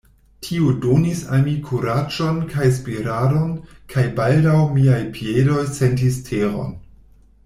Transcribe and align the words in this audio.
Tio 0.45 0.69
donis 0.83 1.19
al 1.35 1.41
mi 1.47 1.51
kuraĝon 1.65 2.39
kaj 2.53 2.69
spiradon, 2.77 3.51
kaj 3.93 4.05
baldaŭ 4.21 4.55
miaj 4.79 4.97
piedoj 5.19 5.63
sentis 5.81 6.19
teron. 6.31 6.73